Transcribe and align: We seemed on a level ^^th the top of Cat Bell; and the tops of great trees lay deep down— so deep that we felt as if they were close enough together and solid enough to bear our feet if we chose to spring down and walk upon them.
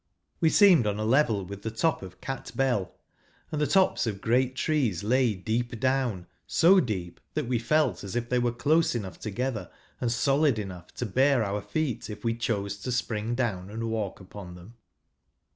We 0.39 0.49
seemed 0.49 0.87
on 0.87 0.97
a 0.97 1.05
level 1.05 1.45
^^th 1.45 1.61
the 1.61 1.69
top 1.69 2.01
of 2.01 2.19
Cat 2.21 2.51
Bell; 2.55 2.91
and 3.51 3.61
the 3.61 3.67
tops 3.67 4.07
of 4.07 4.19
great 4.19 4.55
trees 4.55 5.03
lay 5.03 5.35
deep 5.35 5.79
down— 5.79 6.25
so 6.61 6.79
deep 6.79 7.19
that 7.35 7.45
we 7.45 7.59
felt 7.59 8.03
as 8.03 8.15
if 8.15 8.27
they 8.27 8.39
were 8.39 8.51
close 8.51 8.95
enough 8.95 9.19
together 9.19 9.69
and 9.99 10.11
solid 10.11 10.57
enough 10.57 10.91
to 10.95 11.05
bear 11.05 11.43
our 11.43 11.61
feet 11.61 12.09
if 12.09 12.23
we 12.25 12.33
chose 12.33 12.77
to 12.77 12.91
spring 12.91 13.35
down 13.35 13.69
and 13.69 13.91
walk 13.91 14.19
upon 14.19 14.55
them. 14.55 14.73